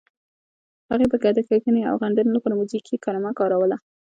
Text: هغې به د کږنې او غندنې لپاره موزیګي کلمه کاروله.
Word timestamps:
هغې 0.89 1.05
به 1.11 1.17
د 1.37 1.39
کږنې 1.49 1.81
او 1.89 1.95
غندنې 2.03 2.31
لپاره 2.35 2.57
موزیګي 2.59 2.95
کلمه 3.05 3.31
کاروله. 3.39 3.77